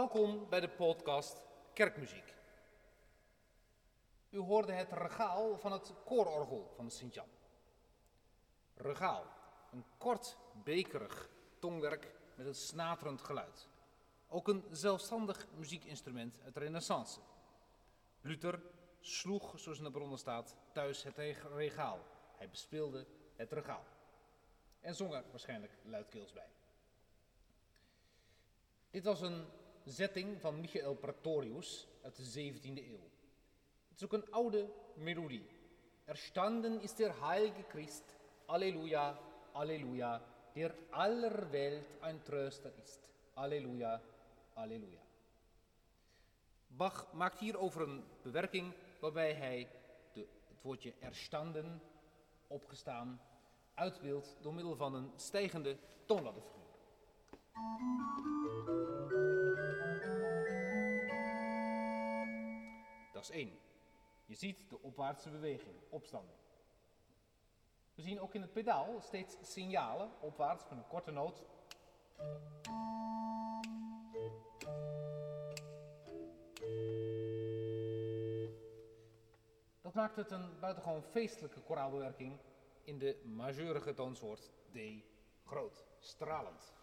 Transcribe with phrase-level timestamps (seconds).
[0.00, 2.34] Welkom bij de podcast Kerkmuziek.
[4.30, 7.28] U hoorde het regaal van het koororgel van de Sint-Jan.
[8.74, 9.24] Regaal,
[9.72, 13.68] een kort, bekerig tongwerk met een snaterend geluid.
[14.28, 17.20] Ook een zelfstandig muziekinstrument uit de renaissance.
[18.20, 18.62] Luther
[19.00, 21.16] sloeg, zoals in de bronnen staat, thuis het
[21.56, 21.98] regaal.
[22.36, 23.06] Hij bespeelde
[23.36, 23.84] het regaal.
[24.80, 26.48] En zong er waarschijnlijk luidkeels bij.
[28.90, 29.46] Dit was een
[29.84, 33.08] zetting van Michael Praetorius uit de 17e eeuw.
[33.88, 35.46] Het is ook een oude melodie.
[36.04, 38.02] Erstanden is der heilige Christ,
[38.46, 39.18] Alleluia,
[39.52, 40.22] Alleluia,
[40.54, 43.10] der aller Welt ein Tröster ist.
[43.34, 44.00] Alleluia,
[44.54, 45.00] Alleluia.
[46.66, 49.68] Bach maakt hier over een bewerking waarbij hij
[50.12, 51.82] de, het woordje erstanden,
[52.46, 53.20] opgestaan,
[53.74, 56.60] uitbeeldt door middel van een stijgende toonladderfiguur.
[63.20, 63.58] Dat is één.
[64.26, 66.38] Je ziet de opwaartse beweging, opstanding.
[67.94, 71.42] We zien ook in het pedaal steeds signalen opwaarts met een korte noot.
[79.80, 82.38] Dat maakt het een buitengewoon feestelijke koraalbewerking
[82.82, 84.78] in de majeurige toonsoort D
[85.44, 86.79] groot, stralend.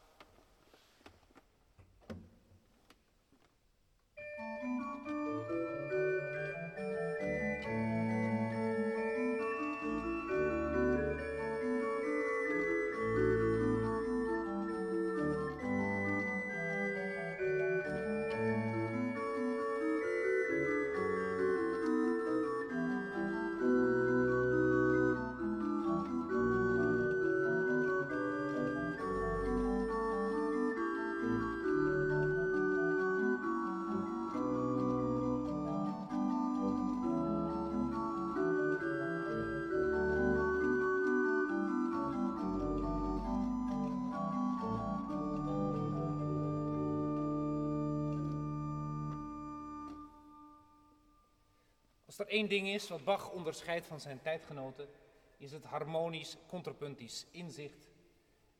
[52.17, 54.89] Als er één ding is wat Bach onderscheidt van zijn tijdgenoten,
[55.37, 57.89] is het harmonisch, contrapuntisch inzicht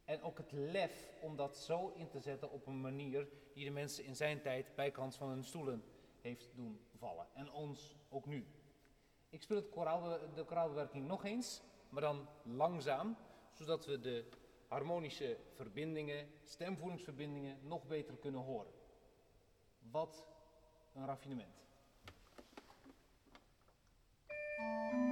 [0.05, 3.71] en ook het lef om dat zo in te zetten op een manier die de
[3.71, 5.83] mensen in zijn tijd bijkans van hun stoelen
[6.21, 7.27] heeft doen vallen.
[7.33, 8.45] En ons ook nu.
[9.29, 13.17] Ik speel het koraal, de koraalbewerking nog eens, maar dan langzaam,
[13.53, 14.29] zodat we de
[14.67, 18.73] harmonische verbindingen, stemvoeringsverbindingen nog beter kunnen horen.
[19.91, 20.27] Wat
[20.93, 21.66] een raffinement.
[24.57, 25.06] Música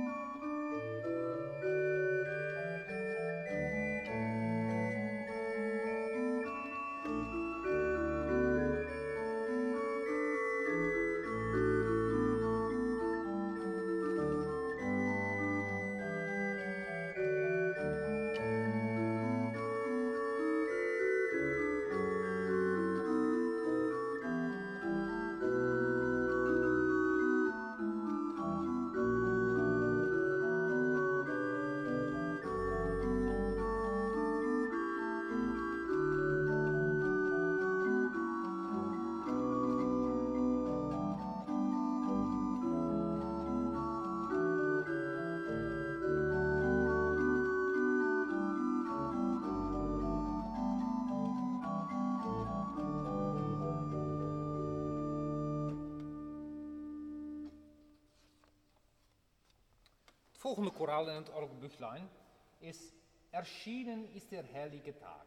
[60.46, 62.10] volgende koraal in het Orgelbuchlein
[62.58, 62.94] is
[63.30, 65.26] Erschienen is der heilige Tag.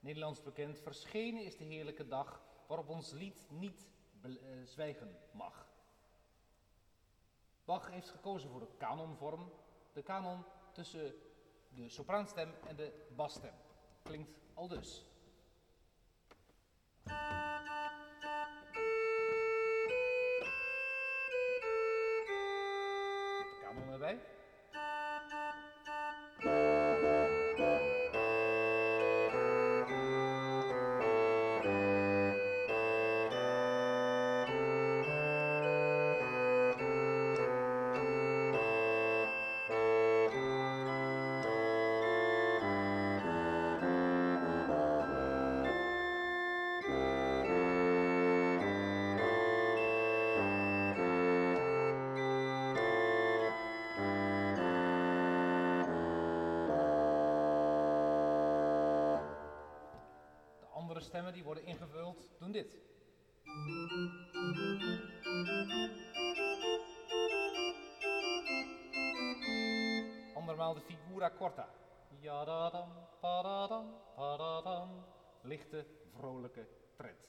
[0.00, 3.86] Nederlands bekend, verschenen is de heerlijke dag waarop ons lied niet
[4.22, 4.32] uh,
[4.64, 5.68] zwijgen mag.
[7.64, 9.52] Bach heeft gekozen voor de kanonvorm,
[9.92, 11.14] de kanon tussen
[11.68, 13.54] de sopraanstem en de basstem.
[14.02, 15.04] Klinkt al dus.
[61.00, 62.76] Stemmen die worden ingevuld doen dit.
[70.34, 71.68] Andermaal de figura corta.
[75.42, 77.28] Lichte, vrolijke tred.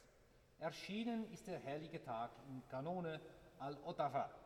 [0.57, 3.19] Erschienen is de heilige taak in kanone
[3.57, 4.40] al-Ottava.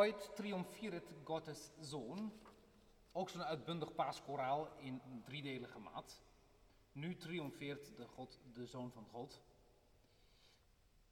[0.00, 2.32] Heute triomfiert Gottes Zoon,
[3.12, 6.22] ook zo'n uitbundig paaskoraal in driedelige maat.
[6.92, 9.42] Nu triomfeert de, God, de Zoon van God.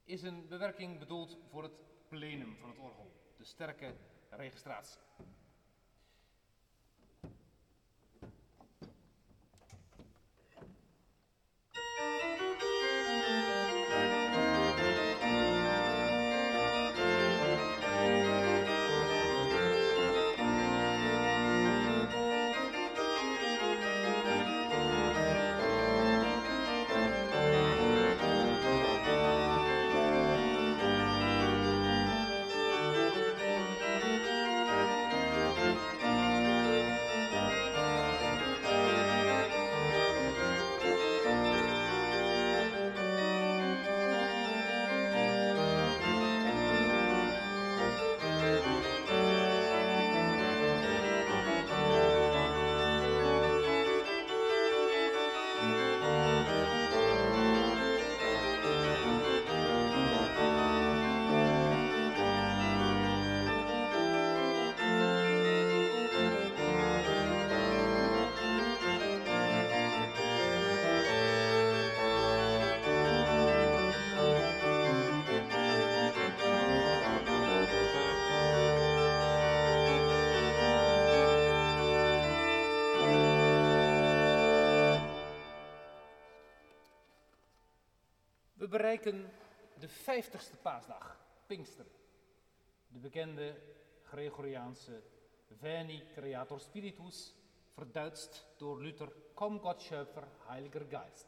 [0.03, 1.73] Is een bewerking bedoeld voor het
[2.07, 3.95] plenum van het orgel, de sterke
[4.29, 4.99] registratie.
[88.69, 89.31] Bereiken
[89.79, 91.91] de vijftigste paasdag, Pinksteren.
[92.87, 93.61] De bekende
[94.03, 95.03] Gregoriaanse
[95.57, 97.35] Veni Creator Spiritus,
[97.73, 101.27] verduidst door Luther, Kom God Schöpfer, Heiliger Geist.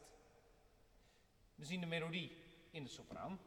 [1.54, 2.36] We zien de melodie
[2.70, 3.40] in de sopraan.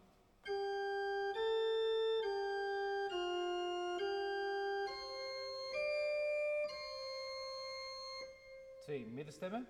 [8.82, 9.68] Twee middenstemmen.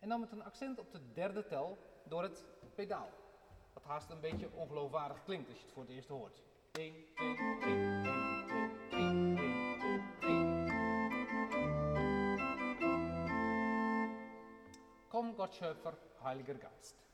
[0.00, 3.08] En dan met een accent op de derde tel door het pedaal.
[3.72, 6.42] Wat haast een beetje ongeloofwaardig klinkt als je het voor het eerst hoort.
[6.72, 8.02] 1, 2, 3, 1,
[8.90, 9.36] 2, 3, 1,
[10.18, 10.60] 2, 3.
[15.08, 17.09] Komm, Gott Schöpfer, Heiliger Geist.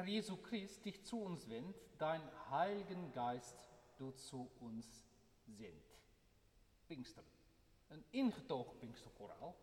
[0.00, 5.04] Herr Jesu Christ, dich zu uns wendet, dein Heiligen Geist doet zu uns
[5.58, 5.98] zendt.
[6.86, 7.22] Pinkster.
[7.88, 9.54] Een ingetogen Pinksterkoraal,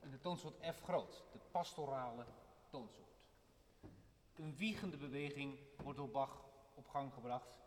[0.00, 2.24] in de toonsoort F groot, de pastorale
[2.70, 3.18] toonsoort.
[4.36, 7.58] Een wiegende beweging wordt door Bach op gang gebracht.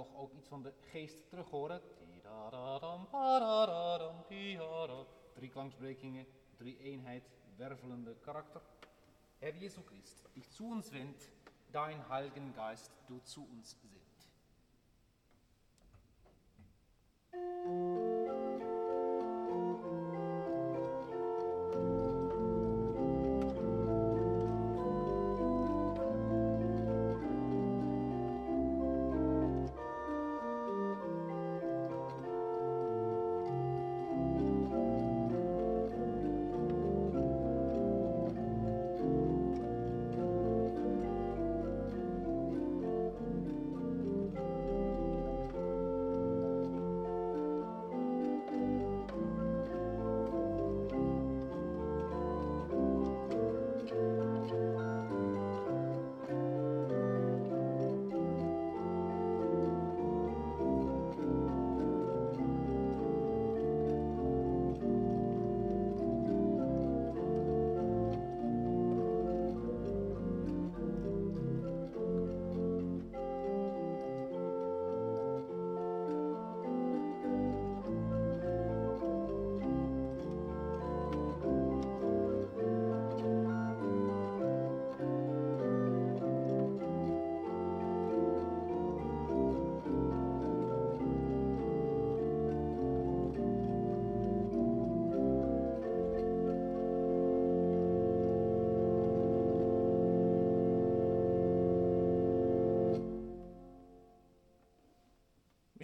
[0.00, 1.80] Toch ook iets van de geest terug horen.
[5.34, 6.26] Drie klanksbrekingen,
[6.56, 8.62] drie eenheid, wervelende karakter.
[9.38, 11.30] Herr Jesu Christ, dich zu uns wendt,
[11.70, 13.90] dein Heiligen Geist du zu uns sind.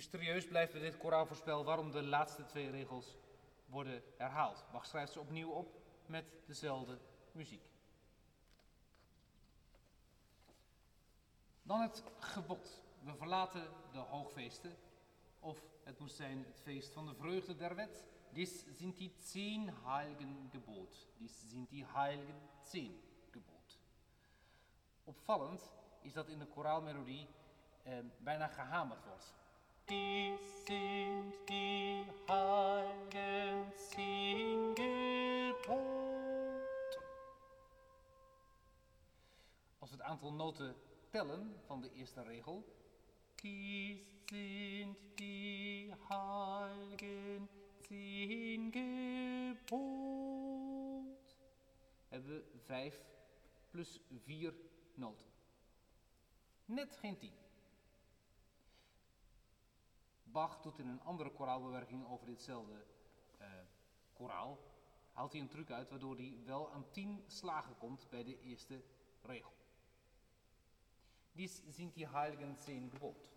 [0.07, 3.17] Mysterieus blijft bij dit koraalvoorspel waarom de laatste twee regels
[3.67, 4.65] worden herhaald.
[4.73, 6.99] Bach schrijft ze opnieuw op met dezelfde
[7.33, 7.71] muziek.
[11.63, 12.83] Dan het gebod.
[13.03, 14.77] We verlaten de hoogfeesten,
[15.41, 18.05] of het moest zijn het feest van de vreugde der wet.
[18.33, 21.09] Dies sind die zehn heiligen Gebot.
[21.17, 23.79] Dies sind die heiligen zehn Gebot.
[25.05, 27.29] Opvallend is dat in de koraalmelodie
[27.83, 29.35] eh, bijna gehamerd wordt.
[39.79, 40.75] Als we het aantal noten
[41.11, 42.65] tellen van de eerste regel.
[43.35, 47.49] Dies sind die heiligen
[47.81, 48.73] zehn.
[52.09, 53.05] Hebben we vijf
[53.71, 54.55] plus vier
[54.95, 55.27] noten.
[56.65, 57.46] Net geen tien.
[60.37, 62.85] Bach doet in een andere koraalbewerking over ditzelfde
[63.41, 63.47] uh,
[64.13, 64.59] koraal,
[65.13, 68.83] haalt hij een truc uit waardoor hij wel aan 10 slagen komt bij de eerste
[69.23, 69.53] regel.
[71.33, 73.36] Dies sind die heiligen zehn Gebot.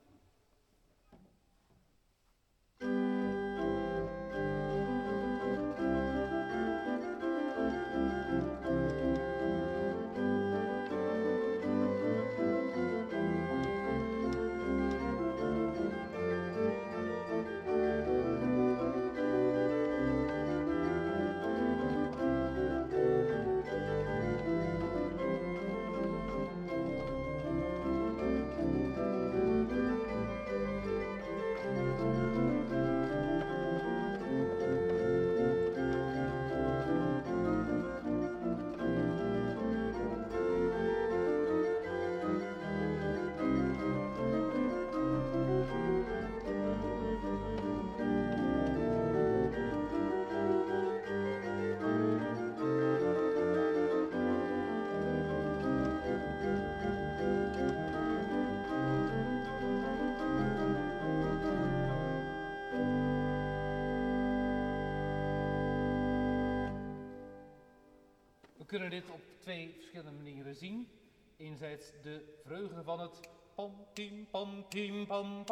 [68.69, 70.89] Kunnen dit op twee verschillende manieren zien.
[71.37, 73.19] Enerzijds de vreugde van het
[73.55, 75.43] pam, pim, pam, pim, pam.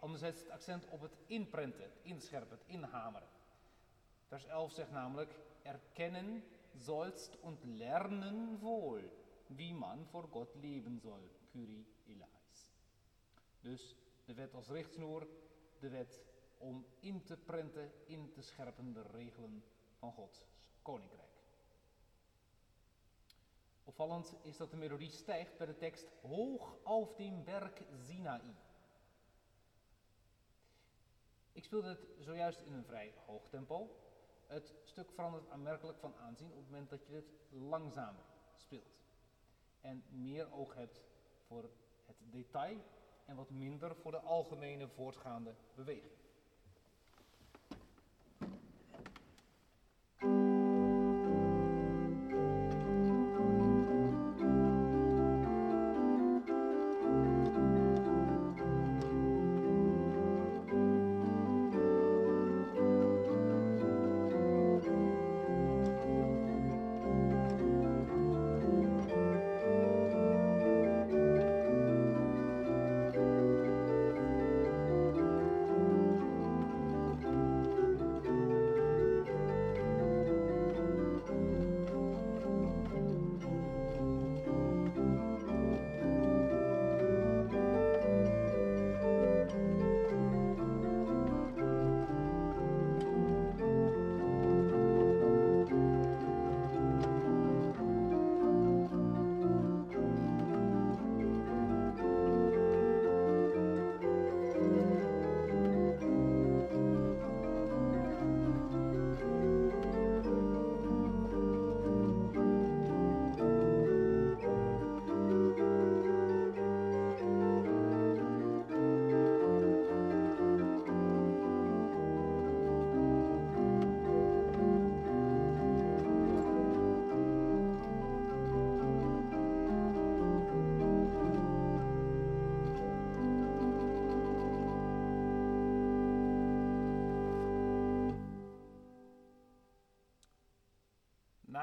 [0.00, 3.28] Anderzijds het accent op het inprenten, het inscherpen, het inhameren.
[4.26, 6.44] Vers 11 zegt namelijk, erkennen
[6.76, 9.02] sollst und lernen wohl,
[9.46, 11.30] wie man voor God leven soll.
[11.50, 12.72] Curie Elias.
[13.60, 15.26] Dus de wet als richtsnoer,
[15.78, 16.20] de wet
[16.58, 19.64] om in te prenten, in te scherpen de regelen
[19.98, 20.46] van Gods
[20.88, 21.28] koninkrijk.
[23.84, 27.72] Opvallend is dat de melodie stijgt bij de tekst hoog auf dem Berg
[28.06, 28.40] Sinai.
[31.52, 33.90] Ik speelde het zojuist in een vrij hoog tempo.
[34.46, 38.24] Het stuk verandert aanmerkelijk van aanzien op het moment dat je het langzamer
[38.56, 38.96] speelt.
[39.80, 41.00] En meer oog hebt
[41.46, 41.70] voor
[42.06, 42.80] het detail
[43.24, 46.12] en wat minder voor de algemene voortgaande beweging.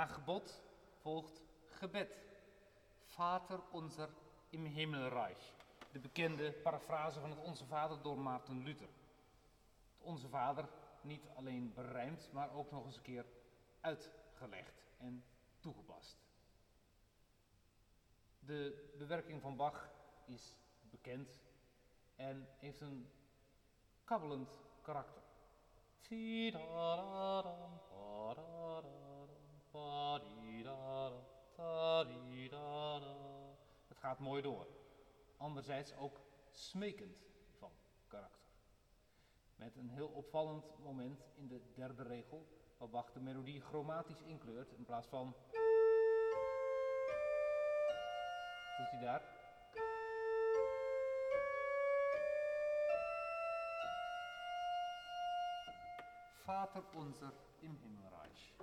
[0.05, 0.61] Na gebod
[1.01, 2.17] volgt gebed.
[3.05, 4.09] Vater unser
[4.49, 5.53] im Himmelreich.
[5.91, 8.87] De bekende parafrase van het Onze Vader door Maarten Luther.
[9.97, 10.67] Het Onze Vader
[11.01, 13.25] niet alleen berijmd, maar ook nog eens een keer
[13.81, 15.23] uitgelegd en
[15.59, 16.17] toegepast.
[18.39, 19.89] De bewerking van Bach
[20.25, 21.39] is bekend
[22.15, 23.09] en heeft een
[24.03, 25.21] kabbelend karakter.
[33.87, 34.67] Het gaat mooi door.
[35.37, 37.17] Anderzijds ook smekend
[37.57, 37.71] van
[38.07, 38.49] karakter.
[39.55, 44.85] Met een heel opvallend moment in de derde regel, waar de melodie chromatisch inkleurt in
[44.85, 45.35] plaats van.
[48.77, 49.23] Doet hij daar?
[56.43, 58.53] Vater unser im Himmelreich.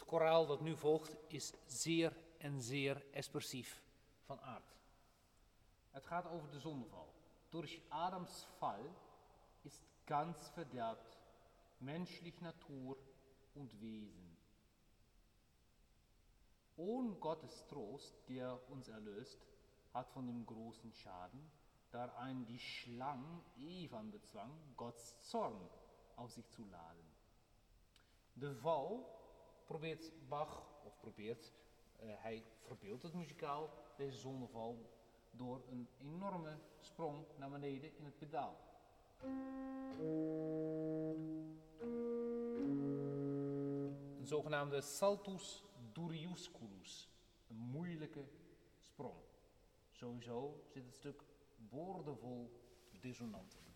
[0.00, 3.82] Het koraal dat nu volgt is zeer en zeer expressief
[4.24, 4.76] van aard.
[5.90, 7.14] Het gaat over de zondeval.
[7.48, 8.90] Durch Adams Fall
[9.62, 11.18] ist ganz verderbt
[11.78, 12.96] menschlich Natur
[13.52, 14.38] und Wesen.
[16.76, 19.38] Ohne Gottes Trost, der uns erlöst,
[19.92, 21.50] hat von dem großen Schaden
[21.90, 25.68] da ein die Schlang Eva bezwang, Gottes Zorn
[26.16, 27.10] auf sich zu laden.
[28.34, 29.19] De val
[29.70, 31.52] probeert Bach, of probeert,
[32.02, 34.90] uh, hij verbeeldt het muzikaal, deze zonneval,
[35.30, 38.56] door een enorme sprong naar beneden in het pedaal.
[44.18, 47.08] Een zogenaamde saltus duriusculus,
[47.48, 48.24] een moeilijke
[48.80, 49.18] sprong.
[49.90, 51.24] Sowieso zit het stuk
[51.56, 52.50] boordevol
[53.00, 53.69] dissonanten.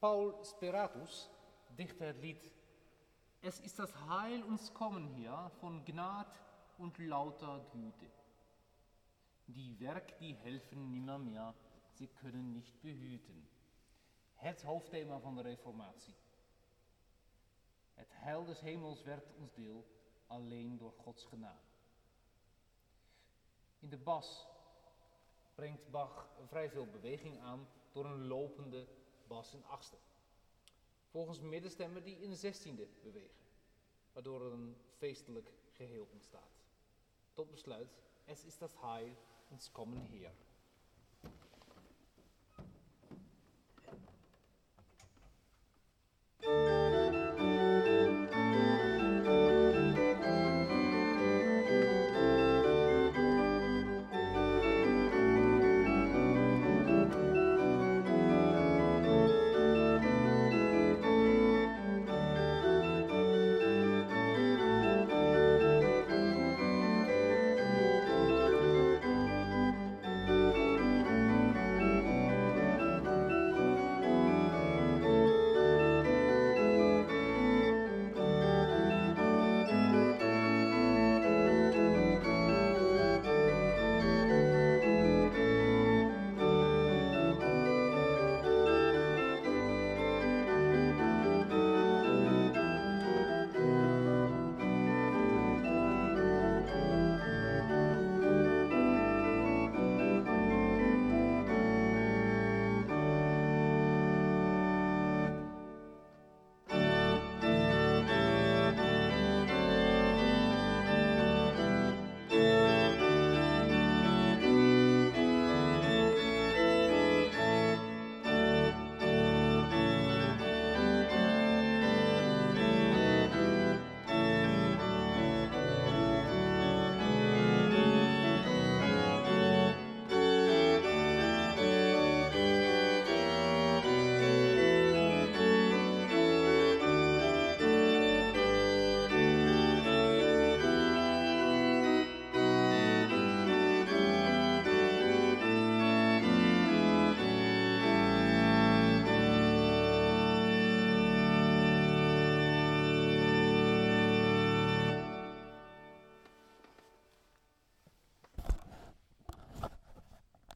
[0.00, 1.28] Paul Speratus
[1.76, 2.50] dichtte het Lied
[3.42, 6.40] Es ist das Heil uns kommen hier von Gnad
[6.78, 8.10] und lauter Güte.
[9.46, 11.54] Die Werk, die helfen nimmermehr,
[11.92, 13.46] sie können nicht behüten.
[14.36, 16.14] Het hoofdthema van de Reformatie.
[17.94, 19.84] Het heil des hemels werd ons deel,
[20.26, 21.68] alleen door Gods genade.
[23.80, 24.48] In de bas
[25.54, 28.86] brengt Bach vrij veel beweging aan door een lopende
[29.30, 29.96] bas in achtste.
[31.10, 33.44] Volgens middenstemmen die in zestiende bewegen,
[34.12, 36.64] waardoor er een feestelijk geheel ontstaat.
[37.32, 37.90] Tot besluit,
[38.24, 39.16] es ist das Heil
[39.48, 40.32] uns kommen her.